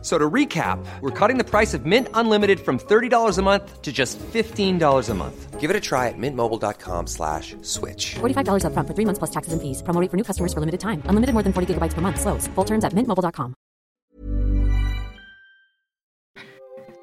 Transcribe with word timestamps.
So 0.00 0.16
to 0.16 0.30
recap, 0.30 0.78
we're 1.00 1.10
cutting 1.10 1.38
the 1.38 1.44
price 1.44 1.74
of 1.74 1.84
Mint 1.84 2.06
Unlimited 2.14 2.60
from 2.60 2.78
$30 2.78 3.36
a 3.36 3.42
month 3.42 3.82
to 3.82 3.90
just 3.92 4.16
$15 4.20 5.10
a 5.10 5.14
month. 5.14 5.58
Give 5.58 5.70
it 5.70 5.74
a 5.74 5.80
try 5.80 6.06
at 6.06 6.14
mintmobile.com 6.16 7.08
slash 7.08 7.56
switch. 7.62 8.14
$45 8.20 8.62
upfront 8.62 8.86
for 8.86 8.94
three 8.94 9.04
months 9.04 9.18
plus 9.18 9.30
taxes 9.30 9.52
and 9.52 9.60
fees. 9.60 9.82
Promo 9.82 10.00
rate 10.00 10.08
for 10.08 10.16
new 10.16 10.22
customers 10.22 10.52
for 10.54 10.60
limited 10.60 10.78
time. 10.78 11.02
Unlimited 11.06 11.34
more 11.34 11.42
than 11.42 11.52
40 11.52 11.74
gigabytes 11.74 11.94
per 11.94 12.00
month. 12.00 12.20
Slows. 12.20 12.46
Full 12.54 12.64
terms 12.64 12.84
at 12.84 12.92
mintmobile.com. 12.92 13.54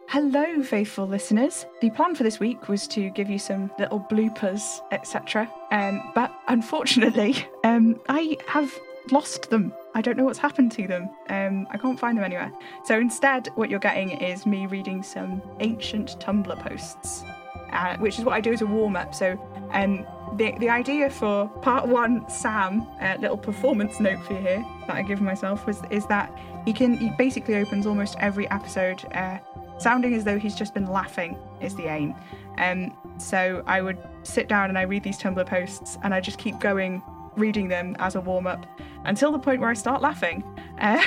Hello, 0.07 0.63
faithful 0.63 1.05
listeners. 1.05 1.65
The 1.81 1.89
plan 1.89 2.15
for 2.15 2.23
this 2.23 2.39
week 2.39 2.69
was 2.69 2.87
to 2.89 3.09
give 3.09 3.29
you 3.29 3.37
some 3.37 3.69
little 3.77 3.99
bloopers, 3.99 4.79
etc. 4.93 5.51
Um, 5.71 6.01
but 6.15 6.31
unfortunately, 6.47 7.45
um, 7.65 7.99
I 8.07 8.37
have 8.47 8.71
lost 9.11 9.49
them. 9.49 9.73
I 9.95 10.01
don't 10.01 10.17
know 10.17 10.25
what's 10.25 10.39
happened 10.39 10.73
to 10.73 10.87
them. 10.87 11.09
Um, 11.29 11.67
I 11.71 11.77
can't 11.77 11.97
find 11.97 12.17
them 12.17 12.25
anywhere. 12.25 12.51
So 12.83 12.99
instead, 12.99 13.47
what 13.55 13.69
you're 13.69 13.79
getting 13.79 14.11
is 14.11 14.45
me 14.45 14.67
reading 14.67 15.01
some 15.01 15.41
ancient 15.61 16.19
Tumblr 16.19 16.59
posts, 16.59 17.23
uh, 17.71 17.95
which 17.97 18.19
is 18.19 18.25
what 18.25 18.33
I 18.33 18.41
do 18.41 18.51
as 18.51 18.61
a 18.61 18.65
warm 18.65 18.97
up. 18.97 19.15
So 19.15 19.39
um, 19.71 20.05
the 20.35 20.53
the 20.59 20.69
idea 20.69 21.09
for 21.09 21.47
part 21.61 21.87
one, 21.87 22.29
Sam, 22.29 22.85
a 22.99 23.17
little 23.19 23.37
performance 23.37 24.01
note 24.01 24.21
for 24.25 24.33
you 24.33 24.39
here 24.39 24.65
that 24.85 24.97
I 24.97 25.01
give 25.01 25.21
myself 25.21 25.65
was 25.65 25.81
is 25.89 26.05
that 26.07 26.29
he 26.65 26.73
can 26.73 26.97
he 26.97 27.09
basically 27.11 27.55
opens 27.55 27.87
almost 27.87 28.17
every 28.19 28.49
episode. 28.51 29.01
Uh, 29.13 29.37
sounding 29.77 30.13
as 30.13 30.25
though 30.25 30.37
he's 30.37 30.55
just 30.55 30.73
been 30.73 30.87
laughing 30.87 31.37
is 31.61 31.73
the 31.75 31.85
aim. 31.87 32.13
Um, 32.57 32.95
so 33.17 33.63
I 33.65 33.81
would 33.81 33.97
sit 34.23 34.49
down 34.49 34.69
and 34.69 34.77
I 34.77 34.81
read 34.81 35.03
these 35.03 35.17
Tumblr 35.17 35.45
posts 35.45 35.97
and 36.03 36.13
I 36.13 36.19
just 36.19 36.37
keep 36.37 36.59
going 36.59 37.01
reading 37.37 37.67
them 37.67 37.95
as 37.99 38.15
a 38.15 38.21
warm 38.21 38.47
up 38.47 38.65
until 39.05 39.31
the 39.31 39.39
point 39.39 39.61
where 39.61 39.69
I 39.69 39.73
start 39.73 40.01
laughing. 40.01 40.43
Uh, 40.79 41.01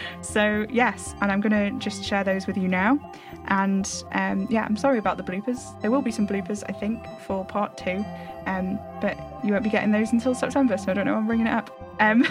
so, 0.20 0.66
yes, 0.70 1.14
and 1.20 1.30
I'm 1.30 1.40
going 1.40 1.52
to 1.52 1.78
just 1.78 2.04
share 2.04 2.24
those 2.24 2.46
with 2.46 2.56
you 2.56 2.68
now. 2.68 2.98
And 3.46 4.04
um, 4.12 4.46
yeah, 4.50 4.64
I'm 4.64 4.76
sorry 4.76 4.98
about 4.98 5.16
the 5.16 5.22
bloopers. 5.22 5.80
There 5.80 5.90
will 5.90 6.02
be 6.02 6.10
some 6.10 6.26
bloopers, 6.26 6.62
I 6.68 6.72
think, 6.72 7.04
for 7.20 7.44
part 7.44 7.76
two, 7.76 8.04
um, 8.46 8.78
but 9.00 9.16
you 9.44 9.52
won't 9.52 9.64
be 9.64 9.70
getting 9.70 9.92
those 9.92 10.12
until 10.12 10.34
September, 10.34 10.76
so 10.76 10.90
I 10.90 10.94
don't 10.94 11.06
know 11.06 11.14
I'm 11.14 11.26
bringing 11.26 11.46
it 11.46 11.52
up. 11.52 11.70
Um, 12.00 12.24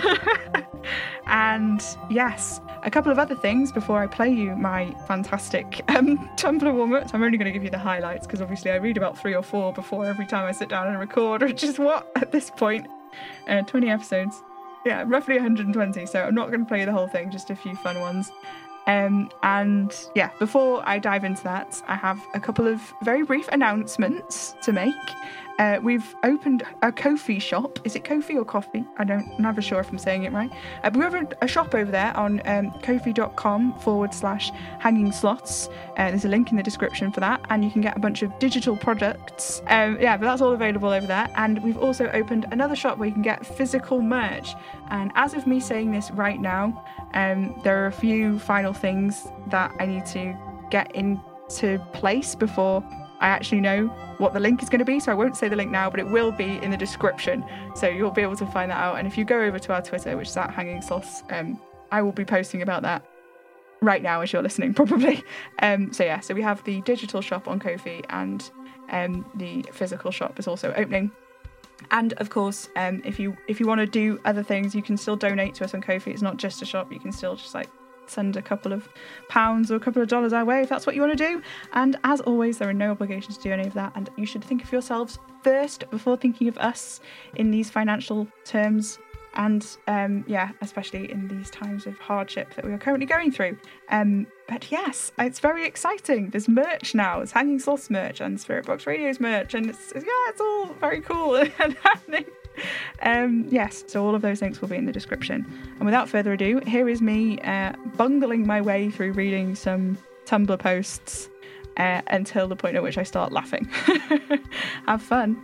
and 1.28 1.84
yes, 2.10 2.60
a 2.84 2.90
couple 2.90 3.12
of 3.12 3.20
other 3.20 3.36
things 3.36 3.72
before 3.72 4.02
I 4.02 4.08
play 4.08 4.30
you 4.30 4.56
my 4.56 4.92
fantastic 5.08 5.82
um, 5.90 6.18
Tumblr 6.38 6.74
warm 6.74 6.94
ups. 6.94 7.14
I'm 7.14 7.24
only 7.24 7.38
going 7.38 7.46
to 7.46 7.52
give 7.52 7.64
you 7.64 7.70
the 7.70 7.78
highlights 7.78 8.26
because 8.26 8.42
obviously 8.42 8.72
I 8.72 8.76
read 8.76 8.98
about 8.98 9.18
three 9.18 9.36
or 9.36 9.44
four 9.44 9.72
before 9.74 10.06
every 10.06 10.26
time 10.26 10.46
I 10.46 10.52
sit 10.52 10.70
down 10.70 10.88
and 10.88 11.00
record, 11.00 11.42
which 11.42 11.64
is 11.64 11.78
what 11.78 12.12
at 12.16 12.32
this 12.32 12.50
point, 12.50 12.88
uh, 13.48 13.62
20 13.64 13.90
episodes. 13.90 14.44
Yeah, 14.86 15.04
roughly 15.06 15.36
120. 15.36 16.06
So 16.06 16.24
I'm 16.24 16.36
not 16.36 16.48
going 16.48 16.62
to 16.62 16.66
play 16.66 16.86
the 16.86 16.92
whole 16.92 17.08
thing, 17.08 17.32
just 17.32 17.50
a 17.50 17.56
few 17.56 17.76
fun 17.76 18.00
ones. 18.00 18.32
Um, 18.88 19.30
and 19.44 19.94
yeah, 20.16 20.32
before 20.40 20.82
I 20.88 20.98
dive 21.00 21.24
into 21.24 21.44
that, 21.44 21.82
I 21.88 21.96
have 21.96 22.20
a 22.34 22.40
couple 22.40 22.66
of 22.66 22.82
very 23.04 23.24
brief 23.24 23.48
announcements 23.50 24.56
to 24.64 24.72
make. 24.72 24.96
Uh, 25.60 25.78
we've 25.84 26.16
opened 26.24 26.64
a 26.82 26.92
Ko-fi 26.92 27.38
shop. 27.38 27.80
Is 27.84 27.96
it 27.98 28.06
Ko-fi 28.06 28.38
or 28.38 28.46
coffee? 28.46 28.86
I 28.98 29.04
don't, 29.04 29.30
I'm 29.36 29.44
never 29.44 29.62
sure 29.62 29.82
if 29.82 29.90
I'm 29.92 29.98
saying 29.98 30.24
it 30.24 30.32
right. 30.32 30.50
Uh, 30.84 30.90
but 30.90 30.96
we 30.96 31.02
have 31.02 31.14
a, 31.14 31.28
a, 31.42 31.48
shop 31.48 31.76
over 31.76 31.92
there 31.92 32.16
on 32.16 32.42
um, 32.46 32.72
ko-fi.com 32.82 33.78
forward 33.80 34.14
slash 34.14 34.52
hanging 34.80 35.12
slots. 35.12 35.68
Uh, 35.98 36.10
there's 36.12 36.24
a 36.24 36.30
link 36.30 36.50
in 36.52 36.56
the 36.56 36.64
description 36.64 37.12
for 37.12 37.20
that, 37.20 37.42
and 37.50 37.66
you 37.66 37.70
can 37.70 37.82
get 37.82 37.98
a 37.98 38.00
bunch 38.00 38.22
of 38.22 38.40
digital 38.40 38.78
products. 38.78 39.62
Um, 39.68 39.98
yeah, 40.00 40.16
but 40.16 40.28
that's 40.28 40.42
all 40.42 40.54
available 40.54 40.90
over 40.90 41.06
there. 41.06 41.28
And 41.36 41.62
we've 41.62 41.78
also 41.78 42.10
opened 42.14 42.46
another 42.52 42.76
shop 42.76 42.98
where 42.98 43.08
you 43.08 43.14
can 43.14 43.22
get 43.22 43.46
physical 43.46 44.02
merch. 44.02 44.56
And 44.92 45.12
as 45.16 45.34
of 45.34 45.46
me 45.46 45.60
saying 45.60 45.92
this 45.92 46.10
right 46.12 46.40
now, 46.40 46.86
um, 47.16 47.60
there 47.66 47.84
are 47.84 47.88
a 47.88 47.92
few 47.92 48.40
final 48.40 48.72
things 48.72 49.28
that 49.48 49.76
I 49.78 49.86
need 49.86 50.06
to 50.08 50.38
get 50.72 50.96
into 50.96 51.80
place 51.92 52.34
before 52.34 52.82
I 53.20 53.28
actually 53.28 53.62
know 53.62 53.88
what 54.18 54.34
the 54.34 54.40
link 54.40 54.62
is 54.64 54.70
going 54.70 54.80
to 54.80 54.86
be. 54.86 55.00
So 55.00 55.12
I 55.12 55.16
won't 55.16 55.36
say 55.36 55.50
the 55.50 55.56
link 55.56 55.72
now, 55.72 55.90
but 55.90 56.00
it 56.00 56.08
will 56.08 56.32
be 56.32 56.58
in 56.58 56.72
the 56.72 56.78
description. 56.78 57.44
So 57.76 57.88
you'll 57.88 58.12
be 58.12 58.22
able 58.22 58.36
to 58.38 58.46
find 58.46 58.72
that 58.72 58.78
out. 58.78 58.98
And 58.98 59.08
if 59.08 59.18
you 59.18 59.26
go 59.26 59.42
over 59.42 59.60
to 59.60 59.74
our 59.74 59.82
Twitter, 59.82 60.16
which 60.18 60.30
is 60.30 60.38
at 60.38 60.52
Hanging 60.52 60.82
Sauce, 60.82 61.24
um, 61.30 61.60
I 61.92 62.02
will 62.02 62.12
be 62.12 62.26
posting 62.26 62.62
about 62.62 62.82
that 62.84 63.06
right 63.82 64.02
now 64.02 64.22
as 64.22 64.32
you're 64.32 64.42
listening, 64.42 64.74
probably. 64.76 65.24
Um, 65.62 65.92
so 65.94 66.04
yeah, 66.04 66.20
so 66.20 66.34
we 66.34 66.42
have 66.42 66.64
the 66.64 66.82
digital 66.82 67.22
shop 67.22 67.48
on 67.48 67.60
Ko-fi 67.60 68.02
and 68.10 68.50
um, 68.92 69.30
the 69.36 69.64
physical 69.72 70.12
shop 70.12 70.40
is 70.40 70.48
also 70.48 70.74
opening. 70.76 71.12
And 71.92 72.14
of 72.14 72.30
course, 72.30 72.70
um, 72.76 73.02
if 73.06 73.20
you 73.20 73.38
if 73.48 73.60
you 73.60 73.66
want 73.66 73.80
to 73.80 73.86
do 73.86 74.20
other 74.26 74.44
things, 74.44 74.76
you 74.76 74.84
can 74.84 74.98
still 74.98 75.16
donate 75.16 75.56
to 75.56 75.64
us 75.64 75.74
on 75.74 75.82
Ko-fi. 75.82 76.12
It's 76.12 76.22
not 76.22 76.38
just 76.38 76.62
a 76.62 76.66
shop; 76.66 76.92
you 76.92 77.00
can 77.00 77.12
still 77.12 77.36
just 77.36 77.56
like 77.56 77.70
send 78.10 78.36
a 78.36 78.42
couple 78.42 78.74
of 78.74 78.88
pounds 79.28 79.72
or 79.72 79.76
a 79.76 79.80
couple 79.80 80.02
of 80.02 80.08
dollars 80.08 80.34
our 80.34 80.46
way 80.46 80.62
if 80.62 80.70
that's 80.70 80.86
what 80.86 80.96
you 80.96 81.02
want 81.02 81.18
to 81.18 81.28
do. 81.28 81.42
And 81.74 81.98
as 82.04 82.22
always, 82.22 82.58
there 82.58 82.70
are 82.70 82.74
no 82.74 82.92
obligations 82.92 83.38
to 83.38 83.44
do 83.44 83.52
any 83.52 83.68
of 83.68 83.74
that. 83.74 83.92
And 83.96 84.10
you 84.18 84.26
should 84.26 84.44
think 84.44 84.64
of 84.64 84.72
yourselves 84.72 85.20
first 85.44 85.90
before 85.90 86.18
thinking 86.18 86.48
of 86.48 86.58
us 86.58 87.00
in 87.36 87.52
these 87.52 87.70
financial 87.70 88.28
terms. 88.46 89.00
And 89.36 89.66
um, 89.88 90.26
yeah, 90.28 90.52
especially 90.62 91.12
in 91.12 91.28
these 91.28 91.52
times 91.52 91.86
of 91.86 91.98
hardship 92.00 92.56
that 92.56 92.66
we 92.66 92.74
are 92.74 92.80
currently 92.80 93.06
going 93.06 93.32
through. 93.32 93.58
Um, 93.90 94.26
but 94.48 94.72
yes, 94.72 95.12
it's 95.20 95.40
very 95.40 95.66
exciting. 95.66 96.32
There's 96.32 96.50
merch 96.50 96.96
now. 96.96 97.22
It's 97.22 97.32
Hanging 97.32 97.60
Sauce 97.60 97.92
merch 97.92 98.22
and 98.22 98.42
Spirit 98.42 98.66
Box 98.66 98.88
Radio's 98.88 99.20
merch, 99.20 99.54
and 99.54 99.70
it's 99.70 99.94
yeah, 99.94 100.02
it's 100.04 100.42
all 100.42 100.74
very 100.80 101.00
cool 101.02 101.36
and 101.60 101.74
happening 101.84 102.26
um, 103.04 103.46
yes, 103.50 103.84
so 103.88 104.06
all 104.06 104.16
of 104.16 104.22
those 104.22 104.42
links 104.42 104.62
will 104.62 104.68
be 104.68 104.76
in 104.76 104.86
the 104.86 104.92
description. 104.92 105.46
And 105.78 105.86
without 105.86 106.10
further 106.10 106.34
ado, 106.34 106.60
here 106.66 106.90
is 106.90 107.02
me 107.02 107.40
uh, 107.40 107.74
bungling 107.96 108.46
my 108.46 108.62
way 108.62 108.90
through 108.90 109.14
reading 109.14 109.56
some 109.56 109.98
Tumblr 110.26 110.60
posts 110.60 111.30
uh, 111.78 112.02
until 112.08 112.48
the 112.48 112.56
point 112.56 112.76
at 112.76 112.84
which 112.84 112.98
I 112.98 113.04
start 113.04 113.32
laughing. 113.32 113.70
Have 114.88 115.02
fun. 115.02 115.42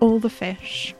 All 0.00 0.18
the 0.18 0.30
fish. 0.30 0.94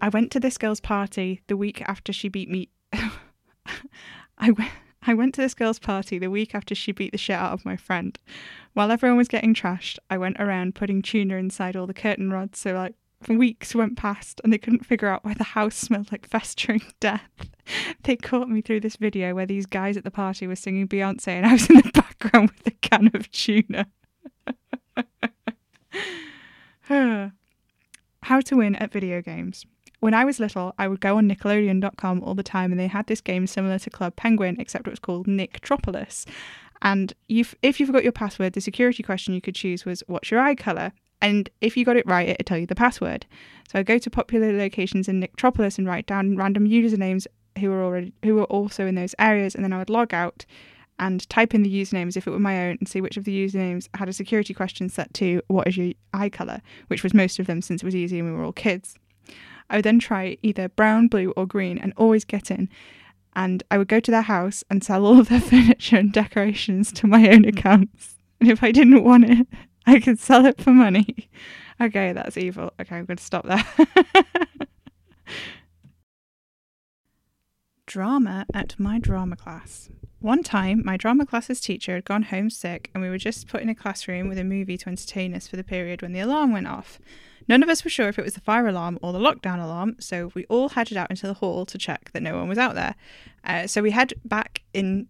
I 0.00 0.08
went 0.08 0.30
to 0.32 0.40
this 0.40 0.58
girl's 0.58 0.80
party 0.80 1.42
the 1.48 1.56
week 1.56 1.82
after 1.82 2.12
she 2.12 2.28
beat 2.28 2.48
me. 2.48 2.68
I 4.38 4.50
went. 4.50 4.70
I 5.02 5.14
went 5.14 5.34
to 5.36 5.40
this 5.40 5.54
girl's 5.54 5.78
party 5.78 6.18
the 6.18 6.30
week 6.30 6.54
after 6.54 6.74
she 6.74 6.92
beat 6.92 7.12
the 7.12 7.18
shit 7.18 7.36
out 7.36 7.52
of 7.52 7.64
my 7.64 7.76
friend. 7.76 8.18
While 8.74 8.90
everyone 8.90 9.16
was 9.16 9.28
getting 9.28 9.54
trashed, 9.54 9.98
I 10.10 10.18
went 10.18 10.38
around 10.38 10.74
putting 10.74 11.02
tuna 11.02 11.36
inside 11.36 11.76
all 11.76 11.86
the 11.86 11.94
curtain 11.94 12.30
rods, 12.30 12.58
so 12.58 12.72
like 12.72 12.94
weeks 13.26 13.74
went 13.74 13.96
past 13.96 14.40
and 14.44 14.52
they 14.52 14.58
couldn't 14.58 14.86
figure 14.86 15.08
out 15.08 15.24
why 15.24 15.34
the 15.34 15.44
house 15.44 15.74
smelled 15.74 16.12
like 16.12 16.28
festering 16.28 16.82
death. 17.00 17.28
They 18.04 18.16
caught 18.16 18.48
me 18.48 18.62
through 18.62 18.80
this 18.80 18.96
video 18.96 19.34
where 19.34 19.46
these 19.46 19.66
guys 19.66 19.96
at 19.96 20.04
the 20.04 20.10
party 20.10 20.46
were 20.46 20.56
singing 20.56 20.88
Beyonce 20.88 21.28
and 21.28 21.46
I 21.46 21.52
was 21.52 21.68
in 21.68 21.76
the 21.76 21.90
background 21.94 22.50
with 22.50 22.66
a 22.66 22.70
can 22.70 23.10
of 23.14 23.30
tuna. 23.30 23.86
How 28.22 28.40
to 28.40 28.56
win 28.56 28.76
at 28.76 28.92
video 28.92 29.20
games. 29.20 29.66
When 30.00 30.14
I 30.14 30.24
was 30.24 30.38
little, 30.38 30.74
I 30.78 30.86
would 30.86 31.00
go 31.00 31.18
on 31.18 31.28
Nickelodeon.com 31.28 32.22
all 32.22 32.34
the 32.34 32.44
time, 32.44 32.70
and 32.70 32.78
they 32.78 32.86
had 32.86 33.08
this 33.08 33.20
game 33.20 33.48
similar 33.48 33.80
to 33.80 33.90
Club 33.90 34.14
Penguin, 34.14 34.60
except 34.60 34.86
it 34.86 34.90
was 34.90 35.00
called 35.00 35.26
Nicktropolis. 35.26 36.24
And 36.82 37.12
if 37.28 37.80
you 37.80 37.86
forgot 37.86 38.04
your 38.04 38.12
password, 38.12 38.52
the 38.52 38.60
security 38.60 39.02
question 39.02 39.34
you 39.34 39.40
could 39.40 39.56
choose 39.56 39.84
was, 39.84 40.04
What's 40.06 40.30
your 40.30 40.40
eye 40.40 40.54
colour? 40.54 40.92
And 41.20 41.50
if 41.60 41.76
you 41.76 41.84
got 41.84 41.96
it 41.96 42.06
right, 42.06 42.28
it'd 42.28 42.46
tell 42.46 42.58
you 42.58 42.66
the 42.66 42.74
password. 42.74 43.26
So 43.70 43.78
I 43.78 43.82
go 43.82 43.98
to 43.98 44.10
popular 44.10 44.56
locations 44.56 45.08
in 45.08 45.20
Nicktropolis 45.20 45.78
and 45.78 45.86
write 45.86 46.06
down 46.06 46.36
random 46.36 46.66
usernames 46.66 47.26
who 47.58 47.70
were 47.70 47.82
already 47.82 48.12
who 48.22 48.36
were 48.36 48.44
also 48.44 48.86
in 48.86 48.94
those 48.94 49.14
areas, 49.18 49.54
and 49.54 49.64
then 49.64 49.72
I 49.72 49.78
would 49.78 49.90
log 49.90 50.14
out 50.14 50.46
and 50.98 51.28
type 51.28 51.54
in 51.54 51.62
the 51.62 51.82
usernames 51.82 52.16
if 52.16 52.26
it 52.26 52.30
were 52.30 52.38
my 52.38 52.68
own 52.68 52.76
and 52.80 52.88
see 52.88 53.00
which 53.00 53.16
of 53.16 53.24
the 53.24 53.46
usernames 53.46 53.88
had 53.94 54.08
a 54.08 54.12
security 54.12 54.52
question 54.52 54.88
set 54.88 55.12
to 55.14 55.40
what 55.48 55.68
is 55.68 55.76
your 55.76 55.92
eye 56.12 56.28
colour, 56.28 56.60
which 56.88 57.02
was 57.02 57.14
most 57.14 57.38
of 57.38 57.46
them 57.46 57.62
since 57.62 57.82
it 57.82 57.86
was 57.86 57.94
easy 57.94 58.18
and 58.18 58.28
we 58.28 58.36
were 58.36 58.44
all 58.44 58.52
kids. 58.52 58.96
I 59.70 59.76
would 59.76 59.84
then 59.84 59.98
try 59.98 60.38
either 60.42 60.68
brown, 60.68 61.08
blue, 61.08 61.32
or 61.36 61.46
green 61.46 61.78
and 61.78 61.92
always 61.96 62.24
get 62.24 62.50
in. 62.50 62.68
And 63.36 63.62
I 63.70 63.78
would 63.78 63.88
go 63.88 64.00
to 64.00 64.10
their 64.10 64.22
house 64.22 64.64
and 64.70 64.82
sell 64.82 65.06
all 65.06 65.20
of 65.20 65.28
their 65.28 65.40
furniture 65.40 65.98
and 65.98 66.12
decorations 66.12 66.90
to 66.92 67.06
my 67.06 67.28
own 67.28 67.44
accounts. 67.44 68.16
And 68.40 68.50
if 68.50 68.62
I 68.62 68.72
didn't 68.72 69.04
want 69.04 69.24
it, 69.28 69.46
I 69.92 70.00
could 70.00 70.18
sell 70.18 70.44
it 70.44 70.60
for 70.60 70.72
money. 70.72 71.30
Okay, 71.80 72.12
that's 72.12 72.36
evil. 72.36 72.72
Okay, 72.80 72.96
I'm 72.96 73.04
going 73.04 73.18
to 73.18 73.22
stop 73.22 73.46
there. 73.46 73.64
drama 77.86 78.46
at 78.52 78.74
my 78.80 78.98
drama 78.98 79.36
class. 79.36 79.88
One 80.18 80.42
time, 80.42 80.82
my 80.84 80.96
drama 80.96 81.24
class's 81.24 81.60
teacher 81.60 81.94
had 81.94 82.04
gone 82.04 82.24
home 82.24 82.50
sick, 82.50 82.90
and 82.92 83.00
we 83.00 83.08
were 83.08 83.16
just 83.16 83.46
put 83.46 83.62
in 83.62 83.68
a 83.68 83.76
classroom 83.76 84.28
with 84.28 84.38
a 84.38 84.42
movie 84.44 84.76
to 84.76 84.88
entertain 84.88 85.36
us 85.36 85.46
for 85.46 85.54
the 85.54 85.62
period 85.62 86.02
when 86.02 86.12
the 86.12 86.18
alarm 86.18 86.50
went 86.50 86.66
off. 86.66 86.98
None 87.46 87.62
of 87.62 87.68
us 87.68 87.84
were 87.84 87.90
sure 87.90 88.08
if 88.08 88.18
it 88.18 88.24
was 88.24 88.34
the 88.34 88.40
fire 88.40 88.66
alarm 88.66 88.98
or 89.00 89.12
the 89.12 89.20
lockdown 89.20 89.62
alarm, 89.62 89.94
so 90.00 90.32
we 90.34 90.46
all 90.46 90.70
headed 90.70 90.96
out 90.96 91.10
into 91.10 91.28
the 91.28 91.34
hall 91.34 91.64
to 91.66 91.78
check 91.78 92.10
that 92.12 92.24
no 92.24 92.36
one 92.36 92.48
was 92.48 92.58
out 92.58 92.74
there. 92.74 92.96
Uh, 93.44 93.68
so 93.68 93.82
we 93.82 93.92
head 93.92 94.14
back 94.24 94.64
in. 94.74 95.06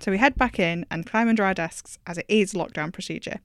So 0.00 0.10
we 0.10 0.16
head 0.16 0.36
back 0.36 0.58
in 0.58 0.86
and 0.90 1.04
climb 1.04 1.28
under 1.28 1.44
our 1.44 1.52
desks 1.52 1.98
as 2.06 2.16
it 2.16 2.24
is 2.26 2.54
lockdown 2.54 2.90
procedure. 2.90 3.40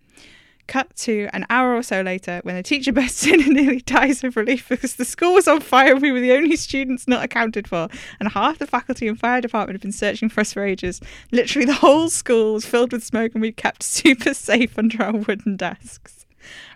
Cut 0.67 0.95
to 0.97 1.29
an 1.33 1.45
hour 1.49 1.75
or 1.75 1.83
so 1.83 2.01
later 2.01 2.39
when 2.43 2.55
the 2.55 2.63
teacher 2.63 2.91
bursts 2.93 3.25
in 3.25 3.41
and 3.41 3.53
nearly 3.53 3.81
dies 3.81 4.23
of 4.23 4.35
relief 4.35 4.69
because 4.69 4.95
the 4.95 5.05
school 5.05 5.33
was 5.33 5.47
on 5.47 5.59
fire 5.59 5.93
and 5.93 6.01
we 6.01 6.11
were 6.11 6.19
the 6.19 6.33
only 6.33 6.55
students 6.55 7.07
not 7.07 7.23
accounted 7.23 7.67
for. 7.67 7.87
And 8.19 8.29
half 8.29 8.57
the 8.57 8.67
faculty 8.67 9.07
and 9.07 9.19
fire 9.19 9.41
department 9.41 9.75
had 9.75 9.81
been 9.81 9.91
searching 9.91 10.29
for 10.29 10.41
us 10.41 10.53
for 10.53 10.63
ages. 10.63 11.01
Literally, 11.31 11.65
the 11.65 11.73
whole 11.73 12.09
school 12.09 12.53
was 12.53 12.65
filled 12.65 12.93
with 12.93 13.03
smoke 13.03 13.33
and 13.33 13.41
we 13.41 13.51
kept 13.51 13.83
super 13.83 14.33
safe 14.33 14.77
under 14.77 15.03
our 15.03 15.13
wooden 15.13 15.57
desks. 15.57 16.25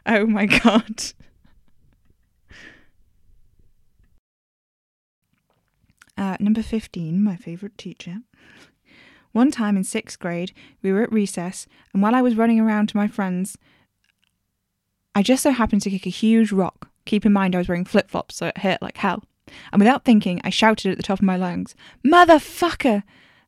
Oh 0.05 0.25
my 0.25 0.45
god. 0.45 1.03
Uh, 6.17 6.37
number 6.39 6.63
15, 6.63 7.21
my 7.21 7.35
favourite 7.35 7.77
teacher. 7.77 8.19
One 9.35 9.51
time 9.51 9.75
in 9.75 9.83
sixth 9.83 10.17
grade, 10.17 10.53
we 10.81 10.93
were 10.93 11.01
at 11.01 11.11
recess, 11.11 11.67
and 11.91 12.01
while 12.01 12.15
I 12.15 12.21
was 12.21 12.37
running 12.37 12.57
around 12.57 12.87
to 12.87 12.97
my 12.97 13.09
friends, 13.09 13.57
I 15.15 15.23
just 15.23 15.41
so 15.41 15.51
happened 15.51 15.81
to 15.83 15.89
kick 15.89 16.05
a 16.05 16.09
huge 16.09 16.51
rock. 16.51 16.89
Keep 17.05 17.25
in 17.25 17.33
mind, 17.33 17.55
I 17.55 17.59
was 17.59 17.69
wearing 17.69 17.85
flip 17.85 18.09
flops, 18.09 18.35
so 18.35 18.47
it 18.47 18.57
hurt 18.59 18.81
like 18.81 18.97
hell. 18.97 19.23
And 19.71 19.79
without 19.79 20.03
thinking, 20.03 20.41
I 20.43 20.49
shouted 20.49 20.91
at 20.91 20.97
the 20.97 21.03
top 21.03 21.19
of 21.19 21.25
my 21.25 21.37
lungs, 21.37 21.73
Motherfucker! 22.05 23.03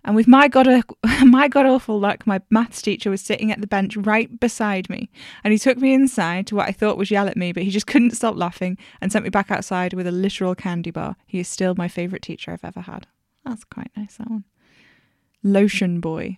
And 0.05 0.15
with 0.15 0.27
my 0.27 0.47
god, 0.47 0.67
my 1.25 1.49
god 1.49 1.65
awful 1.65 1.99
luck, 1.99 2.25
my 2.25 2.39
maths 2.49 2.81
teacher 2.81 3.09
was 3.09 3.19
sitting 3.19 3.51
at 3.51 3.59
the 3.59 3.67
bench 3.67 3.97
right 3.97 4.39
beside 4.39 4.89
me. 4.89 5.09
And 5.43 5.51
he 5.51 5.59
took 5.59 5.77
me 5.77 5.93
inside 5.93 6.47
to 6.47 6.55
what 6.55 6.69
I 6.69 6.71
thought 6.71 6.97
was 6.97 7.11
yell 7.11 7.27
at 7.27 7.35
me, 7.35 7.51
but 7.51 7.63
he 7.63 7.69
just 7.69 7.87
couldn't 7.87 8.11
stop 8.11 8.37
laughing 8.37 8.77
and 9.01 9.11
sent 9.11 9.25
me 9.25 9.29
back 9.29 9.51
outside 9.51 9.93
with 9.93 10.07
a 10.07 10.11
literal 10.11 10.55
candy 10.55 10.91
bar. 10.91 11.17
He 11.25 11.39
is 11.39 11.49
still 11.49 11.75
my 11.75 11.89
favourite 11.89 12.21
teacher 12.21 12.51
I've 12.51 12.63
ever 12.63 12.81
had. 12.81 13.07
That's 13.43 13.65
quite 13.65 13.91
nice, 13.97 14.15
that 14.17 14.29
one. 14.29 14.45
Lotion 15.43 15.99
Boy. 15.99 16.37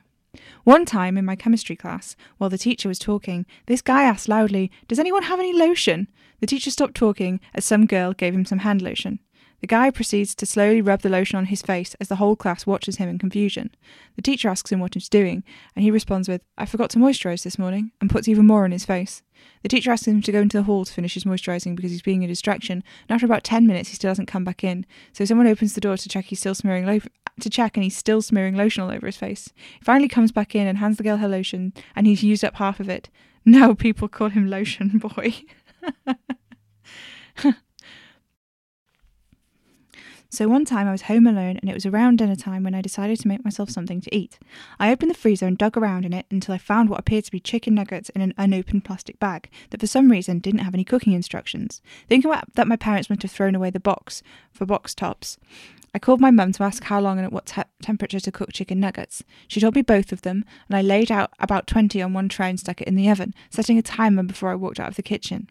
One 0.63 0.85
time 0.85 1.17
in 1.17 1.25
my 1.25 1.35
chemistry 1.35 1.75
class, 1.75 2.15
while 2.37 2.49
the 2.49 2.57
teacher 2.57 2.87
was 2.87 2.99
talking, 2.99 3.45
this 3.65 3.81
guy 3.81 4.03
asked 4.03 4.29
loudly, 4.29 4.71
Does 4.87 4.99
anyone 4.99 5.23
have 5.23 5.39
any 5.39 5.53
lotion? 5.53 6.07
The 6.39 6.47
teacher 6.47 6.71
stopped 6.71 6.95
talking 6.95 7.39
as 7.53 7.65
some 7.65 7.85
girl 7.85 8.13
gave 8.13 8.33
him 8.33 8.45
some 8.45 8.59
hand 8.59 8.81
lotion. 8.81 9.19
The 9.61 9.67
guy 9.67 9.91
proceeds 9.91 10.35
to 10.35 10.45
slowly 10.45 10.81
rub 10.81 11.01
the 11.01 11.09
lotion 11.09 11.37
on 11.37 11.45
his 11.45 11.61
face 11.61 11.93
as 11.99 12.07
the 12.07 12.15
whole 12.15 12.37
class 12.37 12.65
watches 12.65 12.95
him 12.95 13.09
in 13.09 13.17
confusion. 13.17 13.71
The 14.15 14.21
teacher 14.21 14.47
asks 14.47 14.71
him 14.71 14.79
what 14.79 14.93
he's 14.93 15.09
doing, 15.09 15.43
and 15.75 15.83
he 15.83 15.91
responds 15.91 16.29
with, 16.29 16.43
I 16.57 16.65
forgot 16.65 16.89
to 16.91 16.99
moisturise 16.99 17.43
this 17.43 17.59
morning, 17.59 17.91
and 17.99 18.09
puts 18.09 18.29
even 18.29 18.47
more 18.47 18.63
on 18.63 18.71
his 18.71 18.85
face. 18.85 19.21
The 19.61 19.69
teacher 19.69 19.91
asks 19.91 20.07
him 20.07 20.21
to 20.21 20.31
go 20.31 20.39
into 20.39 20.57
the 20.57 20.63
hall 20.63 20.85
to 20.85 20.93
finish 20.93 21.13
his 21.13 21.25
moisturising 21.25 21.75
because 21.75 21.91
he's 21.91 22.01
being 22.01 22.23
a 22.23 22.27
distraction, 22.27 22.83
and 23.07 23.15
after 23.15 23.25
about 23.25 23.43
10 23.43 23.67
minutes, 23.67 23.89
he 23.89 23.95
still 23.95 24.11
hasn't 24.11 24.29
come 24.29 24.45
back 24.45 24.63
in. 24.63 24.85
So 25.11 25.25
someone 25.25 25.47
opens 25.47 25.73
the 25.73 25.81
door 25.81 25.97
to 25.97 26.09
check 26.09 26.25
he's 26.25 26.39
still 26.39 26.55
smearing 26.55 26.85
lo- 26.85 26.99
to 27.39 27.49
check 27.49 27.77
and 27.77 27.83
he's 27.83 27.97
still 27.97 28.21
smearing 28.21 28.55
lotion 28.55 28.83
all 28.83 28.91
over 28.91 29.05
his 29.05 29.17
face. 29.17 29.51
He 29.55 29.83
finally 29.83 30.07
comes 30.07 30.31
back 30.31 30.55
in 30.55 30.67
and 30.67 30.77
hands 30.77 30.97
the 30.97 31.03
girl 31.03 31.17
her 31.17 31.27
lotion, 31.27 31.73
and 31.95 32.07
he's 32.07 32.23
used 32.23 32.43
up 32.43 32.55
half 32.55 32.79
of 32.79 32.89
it. 32.89 33.09
Now 33.45 33.73
people 33.73 34.07
call 34.07 34.29
him 34.29 34.47
Lotion 34.49 34.99
Boy. 34.99 35.33
So 40.31 40.47
one 40.47 40.63
time 40.63 40.87
I 40.87 40.91
was 40.91 41.03
home 41.03 41.25
alone 41.25 41.57
and 41.57 41.69
it 41.69 41.73
was 41.73 41.87
around 41.87 42.17
dinner 42.17 42.35
time 42.35 42.63
when 42.63 42.75
I 42.75 42.81
decided 42.81 43.19
to 43.19 43.27
make 43.27 43.43
myself 43.43 43.69
something 43.69 43.99
to 44.01 44.15
eat. 44.15 44.37
I 44.79 44.91
opened 44.91 45.09
the 45.09 45.15
freezer 45.15 45.47
and 45.47 45.57
dug 45.57 45.75
around 45.75 46.05
in 46.05 46.13
it 46.13 46.27
until 46.29 46.53
I 46.53 46.59
found 46.59 46.89
what 46.89 46.99
appeared 46.99 47.25
to 47.25 47.31
be 47.31 47.39
chicken 47.39 47.73
nuggets 47.73 48.09
in 48.09 48.21
an 48.21 48.35
unopened 48.37 48.85
plastic 48.85 49.19
bag 49.19 49.49
that 49.71 49.79
for 49.79 49.87
some 49.87 50.11
reason 50.11 50.37
didn't 50.37 50.61
have 50.61 50.75
any 50.75 50.83
cooking 50.83 51.13
instructions. 51.13 51.81
Thinking 52.07 52.31
that 52.53 52.67
my 52.67 52.75
parents 52.75 53.09
must 53.09 53.23
have 53.23 53.31
thrown 53.31 53.55
away 53.55 53.71
the 53.71 53.79
box 53.79 54.21
for 54.51 54.67
box 54.67 54.93
tops, 54.93 55.37
I 55.93 55.99
called 55.99 56.21
my 56.21 56.29
mum 56.29 56.51
to 56.53 56.63
ask 56.63 56.83
how 56.83 56.99
long 56.99 57.17
and 57.17 57.25
at 57.25 57.33
what 57.33 57.47
te- 57.47 57.63
temperature 57.81 58.19
to 58.19 58.31
cook 58.31 58.53
chicken 58.53 58.79
nuggets. 58.79 59.23
She 59.47 59.59
told 59.59 59.75
me 59.75 59.81
both 59.81 60.11
of 60.11 60.21
them, 60.21 60.45
and 60.67 60.77
I 60.77 60.81
laid 60.81 61.11
out 61.11 61.31
about 61.39 61.65
20 61.65 62.01
on 62.01 62.13
one 62.13 62.29
tray 62.29 62.49
and 62.49 62.59
stuck 62.59 62.81
it 62.81 62.87
in 62.87 62.95
the 62.95 63.09
oven, 63.09 63.33
setting 63.49 63.77
a 63.77 63.81
timer 63.81 64.23
before 64.23 64.49
I 64.49 64.55
walked 64.55 64.79
out 64.79 64.89
of 64.89 64.95
the 64.95 65.03
kitchen. 65.03 65.49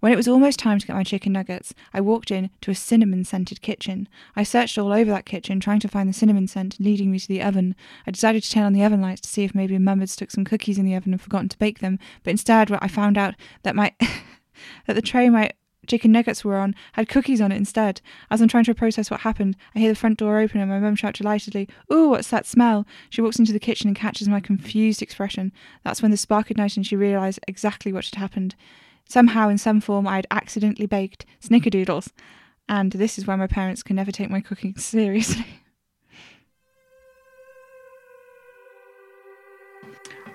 When 0.00 0.12
it 0.12 0.16
was 0.16 0.28
almost 0.28 0.58
time 0.58 0.78
to 0.78 0.86
get 0.86 0.96
my 0.96 1.04
chicken 1.04 1.32
nuggets, 1.32 1.74
I 1.92 2.00
walked 2.00 2.30
in 2.30 2.48
to 2.62 2.70
a 2.70 2.74
cinnamon 2.74 3.24
scented 3.24 3.60
kitchen. 3.60 4.08
I 4.34 4.42
searched 4.42 4.78
all 4.78 4.92
over 4.92 5.10
that 5.10 5.26
kitchen, 5.26 5.60
trying 5.60 5.80
to 5.80 5.88
find 5.88 6.08
the 6.08 6.14
cinnamon 6.14 6.46
scent 6.46 6.80
leading 6.80 7.12
me 7.12 7.18
to 7.18 7.28
the 7.28 7.42
oven. 7.42 7.76
I 8.06 8.10
decided 8.10 8.42
to 8.42 8.50
turn 8.50 8.64
on 8.64 8.72
the 8.72 8.82
oven 8.82 9.02
lights 9.02 9.20
to 9.22 9.28
see 9.28 9.44
if 9.44 9.54
maybe 9.54 9.78
Mum 9.78 10.00
had 10.00 10.08
stuck 10.08 10.30
some 10.30 10.44
cookies 10.44 10.78
in 10.78 10.86
the 10.86 10.94
oven 10.94 11.12
and 11.12 11.20
forgotten 11.20 11.50
to 11.50 11.58
bake 11.58 11.80
them, 11.80 11.98
but 12.24 12.30
instead 12.30 12.72
I 12.72 12.88
found 12.88 13.18
out 13.18 13.34
that 13.62 13.76
my 13.76 13.92
that 14.86 14.94
the 14.94 15.02
tray 15.02 15.28
my 15.28 15.50
chicken 15.86 16.12
nuggets 16.12 16.44
were 16.44 16.56
on 16.56 16.74
had 16.92 17.08
cookies 17.08 17.40
on 17.40 17.52
it 17.52 17.56
instead. 17.56 18.00
As 18.30 18.40
I'm 18.40 18.48
trying 18.48 18.64
to 18.64 18.74
process 18.74 19.10
what 19.10 19.20
happened, 19.20 19.56
I 19.74 19.80
hear 19.80 19.90
the 19.90 19.96
front 19.96 20.18
door 20.18 20.38
open 20.38 20.60
and 20.60 20.70
my 20.70 20.78
mum 20.78 20.96
shout 20.96 21.14
delightedly, 21.14 21.68
Ooh, 21.92 22.10
what's 22.10 22.28
that 22.28 22.46
smell? 22.46 22.86
She 23.10 23.20
walks 23.20 23.38
into 23.38 23.52
the 23.52 23.58
kitchen 23.58 23.88
and 23.88 23.96
catches 23.96 24.28
my 24.28 24.40
confused 24.40 25.02
expression. 25.02 25.52
That's 25.84 26.00
when 26.00 26.10
the 26.10 26.16
spark 26.16 26.50
ignited 26.50 26.78
and 26.78 26.86
she 26.86 26.96
realised 26.96 27.40
exactly 27.46 27.92
what 27.92 28.06
had 28.06 28.14
happened. 28.14 28.54
Somehow, 29.10 29.48
in 29.48 29.58
some 29.58 29.80
form, 29.80 30.06
I 30.06 30.14
had 30.14 30.28
accidentally 30.30 30.86
baked 30.86 31.26
snickerdoodles, 31.42 32.12
and 32.68 32.92
this 32.92 33.18
is 33.18 33.26
why 33.26 33.34
my 33.34 33.48
parents 33.48 33.82
can 33.82 33.96
never 33.96 34.12
take 34.12 34.30
my 34.30 34.40
cooking 34.40 34.76
seriously. 34.78 35.46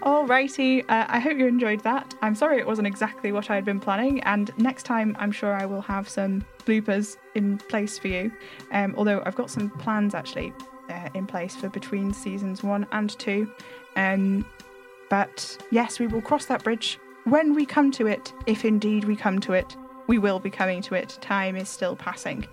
Alrighty, 0.01 0.81
uh, 0.89 1.05
I 1.07 1.19
hope 1.19 1.37
you 1.37 1.47
enjoyed 1.47 1.83
that. 1.83 2.13
I'm 2.21 2.35
sorry 2.35 2.57
it 2.57 2.67
wasn't 2.67 2.87
exactly 2.87 3.31
what 3.31 3.49
I 3.49 3.55
had 3.55 3.63
been 3.63 3.79
planning, 3.79 4.19
and 4.23 4.51
next 4.57 4.83
time 4.83 5.15
I'm 5.19 5.31
sure 5.31 5.53
I 5.53 5.65
will 5.65 5.81
have 5.81 6.09
some 6.09 6.43
bloopers 6.65 7.15
in 7.33 7.57
place 7.57 7.97
for 7.97 8.09
you. 8.09 8.29
Um, 8.73 8.93
although 8.97 9.23
I've 9.25 9.35
got 9.35 9.49
some 9.49 9.69
plans 9.69 10.13
actually 10.13 10.51
uh, 10.89 11.07
in 11.13 11.27
place 11.27 11.55
for 11.55 11.69
between 11.69 12.13
seasons 12.13 12.61
one 12.61 12.87
and 12.91 13.17
two. 13.19 13.49
Um, 13.95 14.45
but 15.09 15.57
yes, 15.71 15.97
we 15.97 16.07
will 16.07 16.21
cross 16.21 16.45
that 16.47 16.61
bridge 16.61 16.99
when 17.25 17.53
we 17.53 17.65
come 17.65 17.91
to 17.91 18.07
it, 18.07 18.33
if 18.45 18.65
indeed 18.65 19.03
we 19.03 19.15
come 19.15 19.39
to 19.41 19.53
it. 19.53 19.75
We 20.07 20.19
will 20.19 20.39
be 20.39 20.51
coming 20.51 20.81
to 20.83 20.95
it. 20.95 21.17
Time 21.21 21.55
is 21.55 21.67
still 21.67 21.95
passing. 21.95 22.47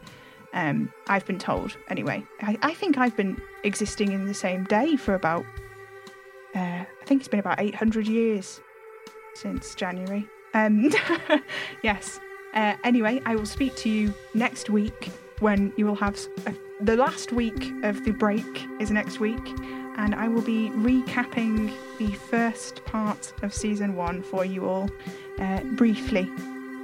Um, 0.55 0.93
I've 1.07 1.27
been 1.27 1.39
told, 1.39 1.77
anyway. 1.89 2.25
I, 2.41 2.59
I 2.63 2.75
think 2.75 2.99
I've 2.99 3.17
been 3.17 3.41
existing 3.63 4.13
in 4.13 4.27
the 4.27 4.35
same 4.35 4.65
day 4.65 4.97
for 4.97 5.15
about 5.15 5.45
uh, 6.55 6.85
I 6.85 7.05
think 7.05 7.21
it's 7.21 7.29
been 7.29 7.41
about 7.41 7.61
800 7.61 8.07
years 8.07 8.61
since 9.35 9.75
January. 9.75 10.29
Um, 10.55 10.91
yes. 11.83 12.21
Uh, 12.55 12.75
anyway, 12.85 13.23
I 13.25 13.35
will 13.37 13.47
speak 13.47 13.75
to 13.77 13.89
you 13.89 14.13
next 14.35 14.69
week 14.69 15.11
when 15.41 15.73
you 15.77 15.87
will 15.87 15.97
have 15.97 16.19
a, 16.47 16.55
the 16.81 16.97
last 16.97 17.33
week 17.33 17.73
of 17.83 18.05
the 18.05 18.13
break 18.13 18.67
is 18.79 18.91
next 18.91 19.19
week, 19.19 19.41
and 19.97 20.15
I 20.15 20.29
will 20.29 20.43
be 20.43 20.71
recapping 20.71 21.75
the 21.99 22.13
first 22.13 22.85
part 22.85 23.33
of 23.43 23.55
season 23.55 23.95
one 23.97 24.23
for 24.23 24.45
you 24.45 24.67
all 24.69 24.91
uh, 25.39 25.61
briefly. 25.63 26.31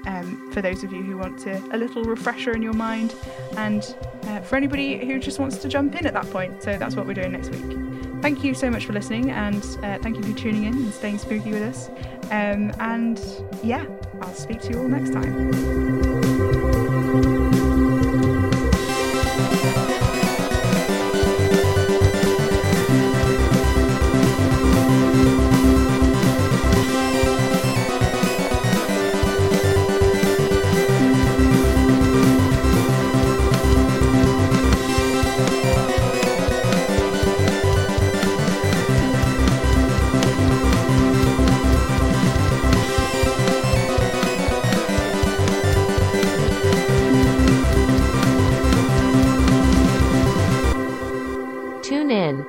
Um, 0.07 0.51
for 0.53 0.63
those 0.63 0.85
of 0.85 0.93
you 0.93 1.03
who 1.03 1.19
want 1.19 1.39
to, 1.41 1.59
a 1.73 1.77
little 1.77 2.03
refresher 2.05 2.53
in 2.53 2.63
your 2.63 2.73
mind, 2.73 3.15
and 3.57 3.95
uh, 4.23 4.41
for 4.41 4.57
anybody 4.57 5.05
who 5.05 5.19
just 5.19 5.39
wants 5.39 5.59
to 5.59 5.69
jump 5.69 5.97
in 5.97 6.07
at 6.07 6.15
that 6.15 6.31
point. 6.31 6.63
So 6.63 6.79
that's 6.79 6.97
what 6.97 7.07
we're 7.07 7.15
doing 7.15 7.33
next 7.33 7.51
week 7.51 7.99
thank 8.21 8.43
you 8.43 8.55
so 8.55 8.71
much 8.71 8.87
for 8.87 8.93
listening 8.93 9.31
and 9.31 9.63
uh, 9.83 9.99
thank 9.99 10.17
you 10.17 10.23
for 10.23 10.37
tuning 10.39 10.65
in 10.65 10.75
and 10.75 10.93
staying 10.93 11.19
spooky 11.19 11.51
with 11.51 11.63
us. 11.63 11.89
Um, 12.31 12.73
and 12.81 13.21
yeah, 13.63 13.87
I'll 14.21 14.35
speak 14.35 14.61
to 14.63 14.71
you 14.71 14.79
all 14.81 14.89
next 14.89 15.13
time. 15.13 16.18